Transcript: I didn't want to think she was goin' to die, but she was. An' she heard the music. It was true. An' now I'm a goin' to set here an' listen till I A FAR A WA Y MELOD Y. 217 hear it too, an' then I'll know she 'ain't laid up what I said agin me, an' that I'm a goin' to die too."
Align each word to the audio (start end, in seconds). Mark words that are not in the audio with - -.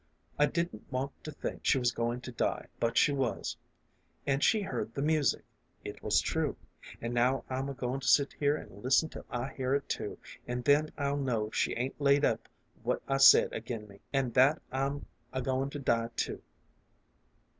I 0.39 0.47
didn't 0.47 0.91
want 0.91 1.11
to 1.25 1.31
think 1.31 1.63
she 1.63 1.77
was 1.77 1.91
goin' 1.91 2.21
to 2.21 2.31
die, 2.31 2.65
but 2.79 2.97
she 2.97 3.11
was. 3.11 3.55
An' 4.25 4.39
she 4.39 4.59
heard 4.63 4.95
the 4.95 5.01
music. 5.03 5.43
It 5.85 6.01
was 6.01 6.21
true. 6.21 6.55
An' 6.99 7.13
now 7.13 7.43
I'm 7.51 7.69
a 7.69 7.75
goin' 7.75 7.99
to 7.99 8.07
set 8.07 8.33
here 8.33 8.57
an' 8.57 8.81
listen 8.81 9.09
till 9.09 9.25
I 9.29 9.29
A 9.29 9.29
FAR 9.29 9.35
A 9.35 9.37
WA 9.37 9.45
Y 9.45 9.45
MELOD 9.45 9.49
Y. 9.49 9.87
217 9.89 10.05
hear 10.07 10.09
it 10.09 10.33
too, 10.33 10.51
an' 10.51 10.61
then 10.63 10.91
I'll 10.97 11.17
know 11.17 11.51
she 11.51 11.73
'ain't 11.73 12.01
laid 12.01 12.25
up 12.25 12.47
what 12.81 13.03
I 13.07 13.17
said 13.17 13.53
agin 13.53 13.87
me, 13.87 13.99
an' 14.11 14.31
that 14.31 14.59
I'm 14.71 15.05
a 15.33 15.39
goin' 15.43 15.69
to 15.69 15.77
die 15.77 16.09
too." 16.15 16.41